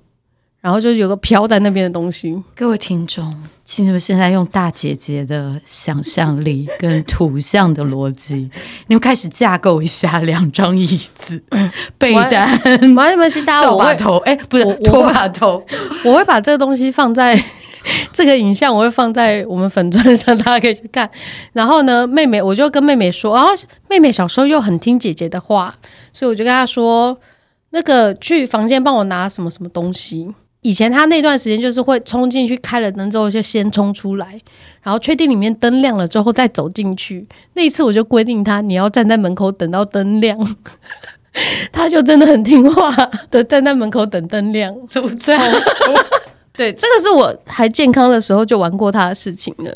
[0.61, 2.43] 然后就有个飘在那边的东西。
[2.55, 8.49] 各位听众，请你们现在用大姐姐的想象力跟图像的逻辑，
[8.87, 11.41] 你们开始架构一下两张椅子、
[11.97, 15.65] 被单、没关系，扫把头，哎，不是拖把头，
[16.03, 17.41] 我会把这个东西放在。
[18.11, 21.09] 这个影像我会放在我们粉钻上，大家可以去看。
[21.53, 23.51] 然后呢，妹妹我就跟妹妹说，然后
[23.89, 25.73] 妹妹小时候又很听姐姐的话，
[26.11, 27.17] 所以我就跟她说，
[27.69, 30.27] 那个去房间帮我拿什么什么东西。
[30.61, 34.39] 以前她那段时间就是会冲进去开了灯之后就先冲出来，
[34.81, 37.25] 然后确定里面灯亮了之后再走进去。
[37.53, 40.37] 那一次我就规定她，你要站在门口等到灯亮，
[41.71, 42.91] 他就真的很听话
[43.29, 44.75] 的站在门口等灯亮。
[46.57, 49.71] 对，这个是我还健康的时候就玩过他的事情了。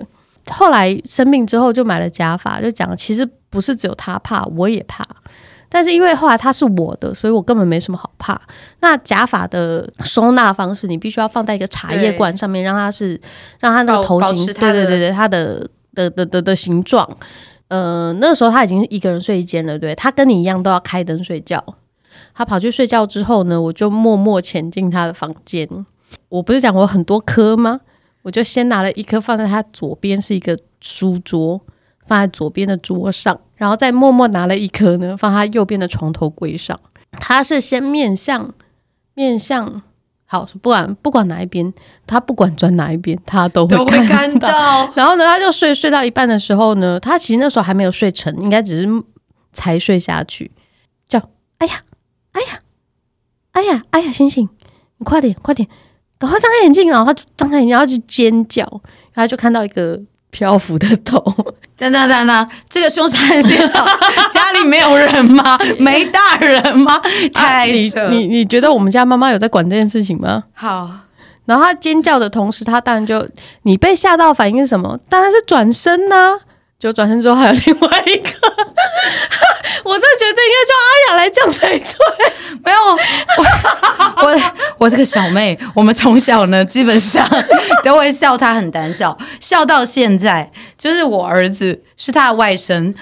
[0.50, 5.08] 后来生病之后就买了假发，就讲其实不是只有他怕，我也怕。
[5.70, 8.38] 但是因为后来它是我的，所以我根本没什么好怕。
[8.82, 13.12] 那假发的收纳方式，你必须要放在一个茶叶罐上面，让它是
[13.62, 17.08] 让它那个头型，对对对对，它的的的的的形状。
[17.70, 21.64] 呃，那个时候他已经一个人睡一间了，对，他跟你一样都要开灯睡觉。
[22.34, 25.66] 他跑去睡觉之后呢，我就默默潜进他的房间。
[26.30, 27.82] 我不是讲过很多颗吗？
[28.24, 31.62] 我就先拿了一颗放在他左边，是一个书桌。
[32.08, 36.78] 放在左边的桌上，然后再默默拿了一颗呢，放他右边的床头柜上。
[37.12, 38.54] 他是先面向
[39.14, 39.82] 面向，
[40.26, 41.72] 好，不管不管哪一边，
[42.06, 44.16] 他不管转哪一边，他都会看到。
[44.16, 44.92] 看到。
[44.98, 49.04] 然后呢，他就睡睡到一半的时候呢，他其实那时候还没有睡成，应该只是
[49.54, 50.52] 才睡下去，
[51.08, 51.22] 叫
[51.60, 51.84] 哎呀，
[52.34, 52.60] 哎呀，
[53.52, 54.50] 哎呀，哎呀，醒醒，
[54.98, 55.70] 你快点快点，
[56.22, 58.82] 赶快张开眼睛，然后他就张开眼睛，然后就尖叫，然后
[59.16, 60.00] 他就看到一个。
[60.34, 61.22] 漂浮的头，
[61.76, 63.86] 等等等等，这个凶杀案现场
[64.32, 65.60] 家里没有人吗？
[65.78, 66.98] 没大人吗？
[67.34, 68.06] 太扯！
[68.06, 70.46] 啊、你你，你觉得我们家妈妈有在管这件事情吗？
[70.54, 70.90] 好，
[71.44, 73.28] 然后他尖叫的同时，他当然就
[73.64, 74.98] 你被吓到反应是什么？
[75.10, 76.40] 当然是转身呐、啊。
[76.82, 78.30] 就转身之后还有另外一个，
[79.86, 82.34] 我真的觉得这应该叫阿雅来讲才对。
[82.64, 82.78] 没有，
[83.38, 84.42] 我我，
[84.80, 87.28] 我这个小妹，我们从小呢基本上
[87.84, 92.96] 都会笑她很胆小，笑到现在，就是我儿子是她的外甥，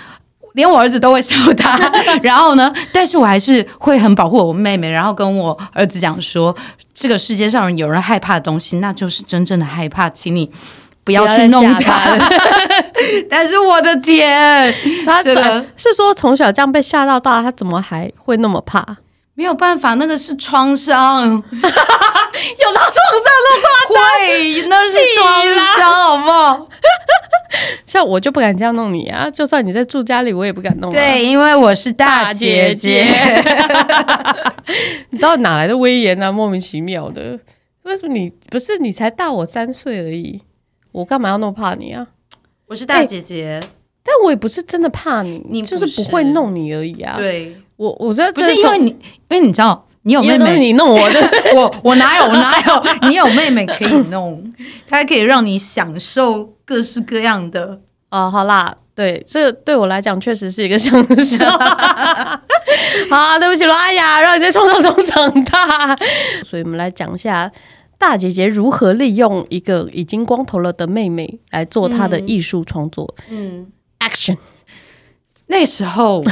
[0.56, 1.80] 连我儿子都会笑他。
[2.22, 6.54] 然后呢，但是我还是会很保护我妹妹，然后跟我儿子讲说，
[6.94, 10.52] 这个世界上有人害怕的东西，那就是真正的害怕，请你。
[11.10, 12.15] 不要去弄他，
[13.28, 14.72] 但是我的天，
[15.04, 18.86] 他这个是说从小这样被吓到大，他怎么还会那么怕？
[19.34, 25.43] 没有办法，那个是创伤， 有到创伤的夸张，对，那是创
[25.80, 26.67] 伤，好不好？
[27.88, 30.91] 像我就不敢这样弄你啊，就算你在住家里，我也不敢弄。
[30.91, 33.08] 对，因为我是大姐姐，
[35.10, 36.32] 你知道哪来的威严啊？
[36.32, 37.39] 莫名其妙的，
[37.82, 40.39] 为什么你不是你才大我三岁而已？
[40.91, 42.08] 我干嘛要那么怕你啊？
[42.67, 43.69] 我是大姐姐，欸、
[44.04, 47.15] 但我也不是真的怕你，你就是不会弄你而已啊。
[47.17, 48.97] 对，我我觉得不是因为你，因
[49.30, 53.10] 为你知道你有妹妹，你弄我的， 我我哪有我哪有？
[53.10, 54.54] 你有妹妹可以弄，
[54.88, 57.80] 她可以让你享受各式各样的。
[58.12, 60.91] 哦，好啦，对，这对我来讲确实是一个享
[61.25, 61.45] 受。
[63.10, 65.95] 好，对不起罗阿雅，让你在创伤中长大。
[66.45, 67.52] 所以我们来讲一下。
[68.00, 73.14] 大姐姐如何利用一个已经光头了的妹妹来做她的艺术创作？
[73.30, 73.68] 嗯
[74.00, 74.38] ，Action。
[75.48, 76.24] 那时候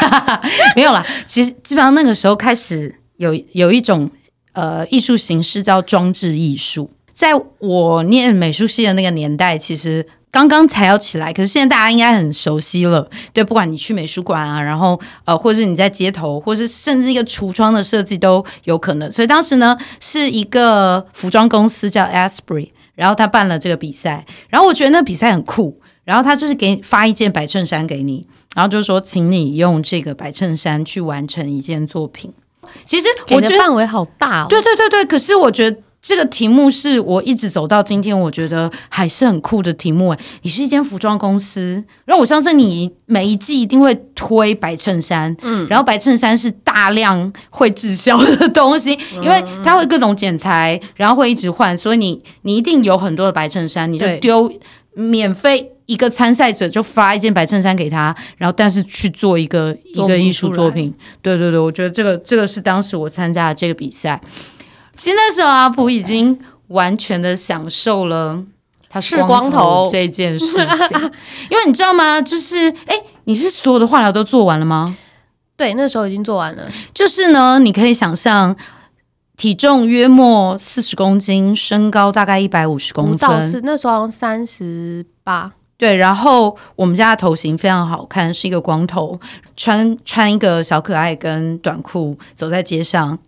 [0.76, 4.08] 没有啦，其实基本上那个时候开始有有一种
[4.52, 6.88] 呃艺术形式叫装置艺术。
[7.12, 10.06] 在我念美术系的那个年代，其实。
[10.32, 19.10] 刚刚才要起来，可是现在大家应该很熟悉了，对，不管你去美术馆啊，然后呃，或者是你在街头，或者是甚至一个橱窗的设计都有可能。
[19.10, 32.32] 所以当时呢，是一个服装公司叫 Asprey，然后他办了这个比赛，然后我觉得那比赛很酷，然后他就是给你发一件白衬衫给你，然后就说请你用这个白衬衫去完成一件作品。
[32.86, 35.76] 其实我觉得范围好大哦，对对对对，可是我觉得。
[36.02, 40.08] 这个题目是我一直走到今天，我觉得还是很酷的题目。
[40.08, 54.50] 哎你是一间服装公司，然后我相信你每一季一定会推白衬衫，嗯，然后白衬衫是大量会滞销的东西，因为它会各种剪裁，然后会一直换，所以你你一定有很多的白衬衫，你就丢
[54.94, 60.92] 免费一个参赛者就发一件白衬衫给他，然后但是去做一个一个艺术作品。
[61.20, 64.18] 对对对，我觉得这个这个是当时我参加的这个比赛。
[65.00, 68.38] 其实那时候阿普已经完全的享受了
[68.86, 70.58] 他是光头这件事
[70.88, 71.00] 情，
[71.50, 72.20] 因为你知道吗？
[72.20, 74.94] 就是哎，你是所有的化疗都做完了吗？
[75.56, 76.70] 对，那时候已经做完了。
[76.92, 78.54] 就是呢，你可以想象，
[79.38, 85.50] 体重约莫四十公斤，身高大概一百五十公分，是那时候三十八。
[85.78, 89.18] 对，然后我们家的头型非常好看，是一个光头，
[89.56, 93.18] 穿穿一个小可爱跟短裤，走在街上。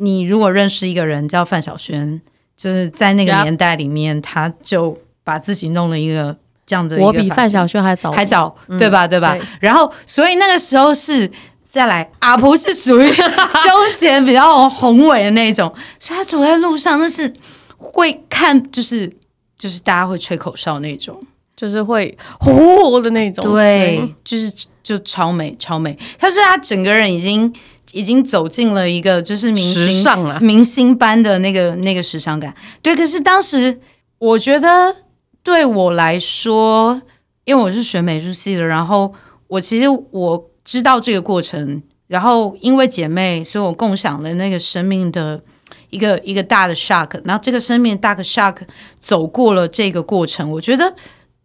[0.00, 2.20] 你如果认识一个人叫范晓萱，
[2.56, 6.34] 就是在那个年代里面，他就把自己弄了一个
[6.64, 7.04] 这样的一个。
[7.04, 9.06] 我比范晓萱还早，还早，对吧？
[9.06, 9.34] 对吧？
[9.34, 9.42] 对。
[9.60, 11.30] 然后，所以那个时候是
[11.70, 17.32] 再来，阿婆是属于 胸前比较宏伟的那种，所以他走在路上那是
[17.76, 19.10] 会看，就是
[19.58, 21.20] 就是大家会吹口哨那种，
[21.54, 23.52] 就是会呼的那种。
[23.52, 25.96] 对，对就是就超美超美。
[26.18, 27.52] 他说他整个人已经
[27.92, 32.54] 已经走进了一个就是明星了，明星般的那个那个时尚感。
[32.82, 33.80] 对，可是当时
[34.18, 34.94] 我觉得
[35.42, 37.00] 对我来说，
[37.44, 39.12] 因为我是学美术系的，然后
[39.48, 40.46] 我其实我。
[40.62, 45.42] 知道这个过程，然后因为姐妹，所以我共享了那个生命的
[45.88, 47.18] 一个一个大的 shock。
[47.24, 48.58] 然后这个生命的大的 shock
[49.00, 50.94] 走过了这个过程，我觉得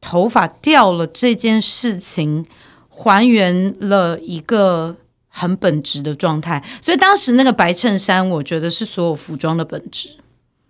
[0.01, 2.45] 头发掉了这件事情
[2.89, 4.97] 还原了一个
[5.37, 6.63] 很本质的状态。
[6.81, 10.07] 所以当时那个白衬衫，我觉得是所有服装的本质。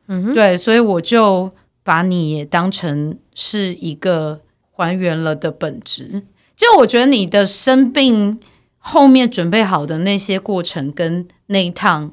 [0.08, 1.52] 嗯哼，对，所以我就
[1.84, 4.42] 把你也当成是一个
[4.72, 6.24] 还原了的本质。
[6.56, 8.40] 就我觉得你的生病
[8.80, 12.12] 后面准备好的那些过程跟那一趟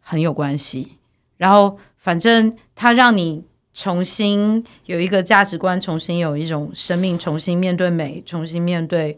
[0.00, 0.98] 很有关系，
[1.36, 9.16] 然后反正它让你重新有一个价值观，重新有一种生命，重新面对美，重新面对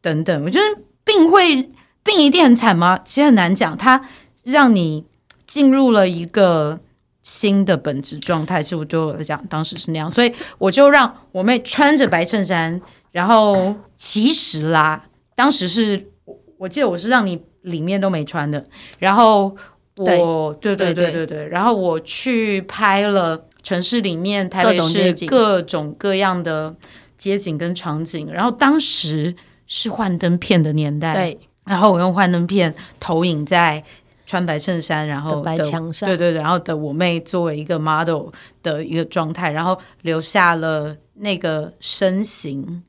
[0.00, 0.44] 等等。
[0.44, 1.70] 我觉得病会
[2.02, 2.98] 病一定很惨吗？
[3.04, 3.76] 其实很难讲。
[3.76, 4.00] 它
[4.44, 5.04] 让你
[5.46, 6.80] 进入了一个
[7.22, 12.80] 新的本质状态，其实我对我来讲当时是那样，所以我就让我妹穿着白衬衫。
[13.12, 18.64] 然后其实啦，当时是我我记得我是让你里面都没穿的，
[19.00, 19.56] 然后
[19.96, 26.76] 我对，对对对对对，然后我去拍了城市里面台北市各种各样的
[27.18, 29.34] 街景跟场景，然后当时
[29.66, 33.82] 是幻灯片的年代，对，然后我用幻灯片投影在
[34.26, 38.28] 穿白衬衫，然后的白墙上，对对对，然后的我妹作为一个 model
[38.62, 42.82] 的一个状态，然后留下了那个身形。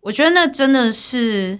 [0.00, 1.58] 我觉得那真的是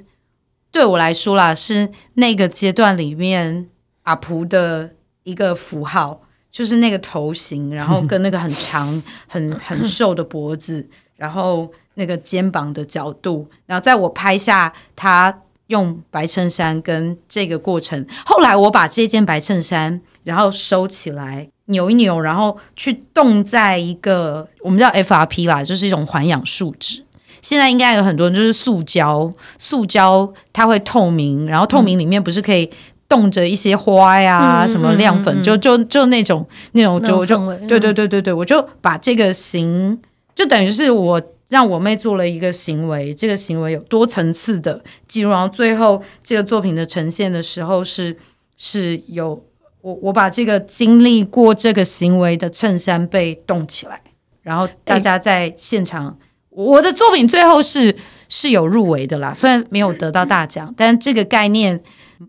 [0.70, 3.70] 对我来说啦，是那个阶段里面
[4.02, 4.90] 阿蒲的
[5.22, 10.86] 一个符号，就是那个头型，然后跟那个很长、 很很瘦的脖子，
[11.16, 15.42] 然后那个肩膀的角度，然后在我拍下他
[15.74, 27.02] 用白衬衫跟这个过程，后来我把这件白衬衫然后收起来扭一扭，然后去冻在一个我们叫 FRP 啦，就是一种环氧树脂。
[27.42, 32.70] 现在应该有很多人就是塑胶，塑胶它会透明，然后透明里面不是可以
[33.08, 37.36] 冻着一些花呀，嗯、什么亮粉，嗯嗯、就就就那种那种就就
[37.68, 39.98] 对对对对对，我就把这个型，
[40.34, 48.16] 就等于是我让我妹做了一个行为，这个行为有多层次的记录，然后最后这个作品的呈现的时候是
[48.56, 49.44] 是有
[49.80, 54.00] 我我把这个经历过这个行为的衬衫被冻起来，
[54.42, 56.18] 然后大家在现场。
[56.56, 57.96] 我的作品最后是
[58.28, 61.82] 是有入围的啦，虽然没有得到大奖，但这个概念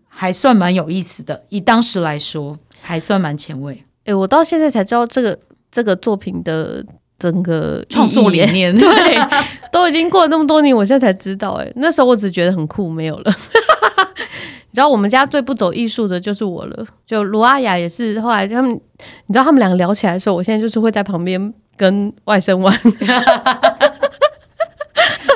[0.08, 1.44] 还算蛮有意思的。
[1.48, 3.74] 以当时来说，还算蛮前卫。
[4.00, 5.38] 哎、欸，我到现在才知道这个
[5.70, 6.84] 这个作品的
[7.18, 8.88] 整个创作理念， 对，
[9.72, 11.64] 都已经过了那么多年，我现在才知道、欸。
[11.64, 13.32] 哎，那时候我只觉得很酷，没有了。
[14.70, 16.86] 你知道我们家最不走艺术的就是我了。
[17.06, 22.78] 就罗阿雅也是，后来他们，你知道他们两个聊起来的时候，我现在就是会在旁边跟外甥玩。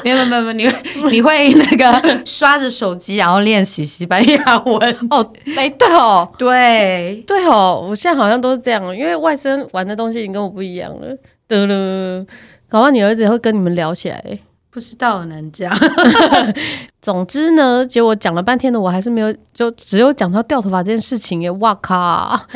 [0.03, 5.33] 没有没有没有，你你会那个刷着手机，然后练习西班牙文哦？
[5.57, 11.15] 哎，对哦，对对哦，我现在好像都是这样，因为外甥玩的东西已经跟我不一样了。
[11.51, 12.25] 得了，
[12.69, 14.39] 搞到你儿子也会跟你们聊起来，
[14.71, 15.77] 不知道很难讲。
[17.03, 21.51] 总之呢，结果讲了半天的，我还是没有，就只有讲到掉头发这件事情耶！
[21.51, 22.41] 哇靠！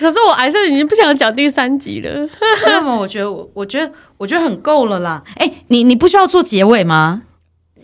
[0.00, 2.28] 可是我还是已经不想讲第三集了。
[2.66, 5.22] 那么我觉得我，我觉得，我觉得很够了啦。
[5.36, 7.22] 哎、欸，你你不需要做结尾吗？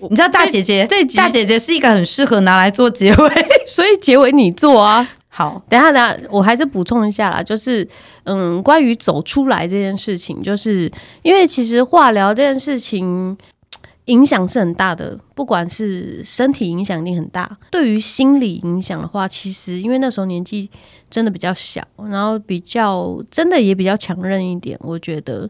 [0.01, 5.09] 你知道大姐姐，这大姐姐是一个很适合拿来做结尾，所以结尾你做啊。
[5.37, 7.87] 好，等下等下，我还是补充一下啦，就是
[8.23, 10.89] 嗯，关于走出来这件事情，就是
[11.23, 13.37] 因为其实化疗这件事情。
[14.09, 17.57] 影响是很大的，不管是身体影响一定很大。
[17.71, 20.69] 对于心理影响的话，其实因为那时候年纪
[21.09, 25.49] 真的比较小，然后比较真的也比较强韧一点，我觉得。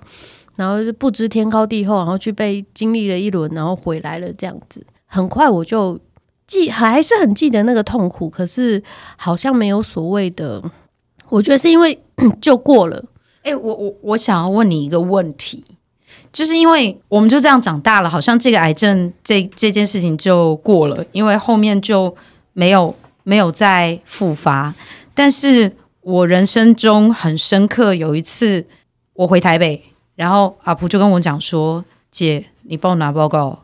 [0.55, 4.87] 然后是不知天高地厚，然后去被经历了一轮，然后回来了这样子。
[5.07, 5.99] 很快我就
[6.47, 8.83] 记，还是很记得那个痛苦，可是
[9.17, 10.63] 好像没有所谓的。
[11.29, 11.99] 我觉得是因为
[12.41, 12.97] 就过了。
[13.43, 15.65] 诶、欸，我我我想要问你一个问题。
[16.33, 22.13] 就是因为我们就这样长大了，好像这个癌症这这件事情就过了，因为后面就
[22.53, 22.93] 没有
[23.23, 24.75] 没有再复发。
[25.15, 25.71] 但是
[26.01, 28.67] 我人生中很深刻，有一次
[29.13, 29.81] 我回台北，
[30.17, 33.61] 然后阿婆就跟我讲说：“姐，你帮我拿报告。”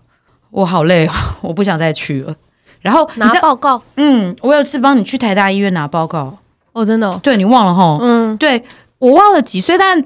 [0.50, 1.08] 我好累，
[1.42, 2.36] 我不想再去了。
[2.80, 6.38] 然后拿报告，嗯，我有次帮你去台大医院拿报告，
[6.72, 8.62] 哦，真的、哦，对你忘了哈，嗯，对
[8.98, 10.02] 我忘了几岁，但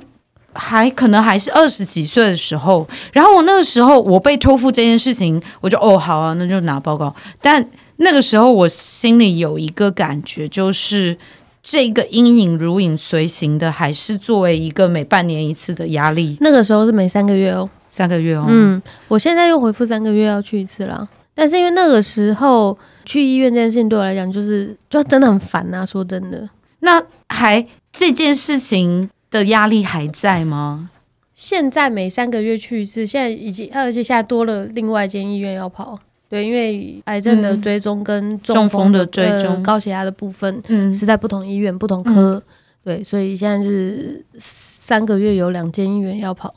[0.53, 2.87] 还可能还是二十几岁的时候。
[3.13, 7.15] 然后我那个时候我被托付这件事情，我就哦好啊，那就拿报告。
[7.41, 7.65] 但
[7.97, 11.17] 那个时候我心里有一个感觉，就是
[11.63, 16.37] 这个阴影如影随形的，还是作为一个每半年一次的压力。
[16.41, 21.09] 那个时候是每三个月哦，三个月哦，嗯，我现在又回复三个月要去一次了。
[21.35, 25.87] 但是因为那个时候去医院这件事情对我来讲，就是就真的很烦呐、啊。
[25.87, 26.49] 说真的，
[26.81, 30.91] 那还这件事情的压力还在吗？
[31.33, 35.99] 现在每三个月去一次，现在已经而且现在多了另外一间医院要跑。
[36.29, 42.43] 对，因为癌症的追踪跟中风的追踪、高血压的部分，嗯，是在不同医院、不同科。
[42.85, 46.55] 对，所以现在是三个月有两间医院要跑。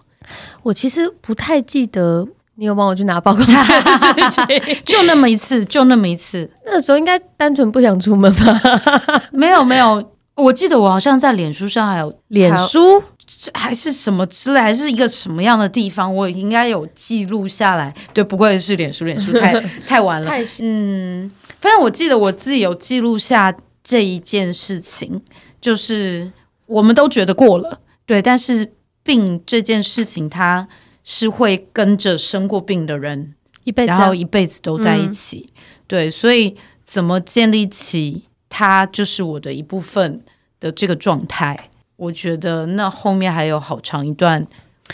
[0.61, 2.27] 我其实不太记得。
[2.59, 3.43] 你有帮我去拿报告？
[4.83, 6.49] 就那么一次，就那么一次。
[6.65, 8.61] 那时候应该单纯不想出门吧？
[9.31, 10.03] 没有没有，
[10.33, 13.01] 我记得我好像在脸书上还有脸书
[13.53, 17.93] 还是什么之类，还是一个什么样的地方，我应该有记录下来。
[18.11, 19.53] 对，不愧是脸书，脸书太
[19.85, 20.31] 太晚了。
[20.59, 21.31] 嗯，
[21.61, 25.21] 反正我记得我自己有记录下这一件事情，
[25.61, 26.31] 就是
[26.65, 30.67] 我们都觉得过了，对，但是病这件事情它。
[31.09, 33.33] 是会跟着生过病的人
[33.63, 35.47] 一辈子，然后一辈子都在一起。
[35.47, 36.53] 嗯、对，所以
[36.83, 40.21] 怎么建立起他就是我的一部分
[40.59, 41.69] 的这个状态？
[41.95, 44.45] 我觉得那后面还有好长一段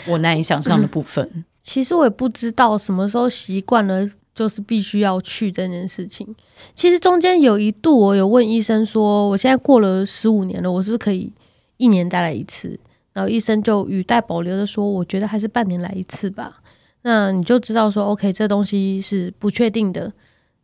[0.06, 1.28] 我难以想象的部分。
[1.34, 6.32] 嗯、其实我也不知道什么时候习惯了，就是必须要去这件事情。
[6.76, 11.32] 其实中间有一度，我有问医生说，我现在过了十五年了，我是不是可以
[11.78, 12.78] 一年再来一次？
[13.14, 16.58] 然后医生就语带保留的说：“我觉得还是半年来一次吧。”
[17.02, 20.12] 那你就知道说，OK，这东西是不确定的，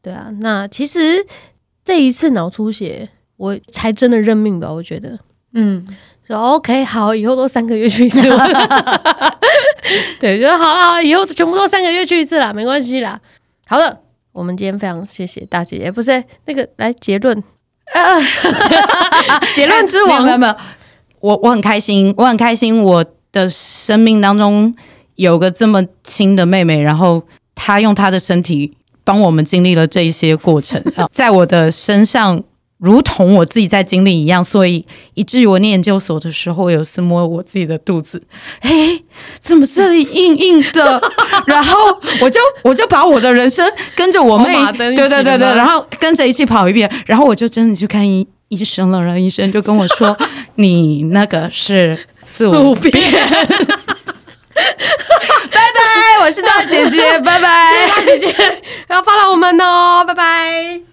[0.03, 0.31] 对啊。
[0.41, 1.25] 那其实
[1.85, 4.73] 这一次脑出血，我才真的认命吧？
[4.73, 5.19] 我觉得，
[5.53, 5.87] 嗯，
[6.27, 8.23] 说 OK，好，以后都三个月去一次。
[10.19, 13.21] 对，就好了，以后全部都三个月去一次啦，没关系啦。
[13.67, 14.01] 好的，
[14.33, 17.45] 我们今天非常谢谢大姐姐，不是那个来结论，
[19.55, 20.57] 结论之王，没有没有。
[21.21, 24.75] 我我很开心，我很开心，我的生命当中
[25.16, 27.23] 有个这么亲的妹妹，然后
[27.55, 28.73] 她用她的身体
[29.05, 32.43] 帮我们经历了这一些过程，在我的身上
[32.79, 38.23] 如同我自己在经历一样，所以以至于我念研究所的时候，我有次摸我自己的肚子，
[38.61, 39.01] 哎，
[39.39, 41.01] 怎么这里硬硬的？
[41.47, 41.77] 然后
[42.23, 50.16] 我就我就把我的人生跟着我妹，对对对对，然后跟着一起跑一遍，然后我就真的去看医医生了，然后医生就跟我说。
[50.61, 52.93] 你那个是宿便，
[54.53, 58.35] 拜拜，我是大姐姐，拜拜，大姐姐
[58.89, 60.89] 要 follow 我们哦，拜拜。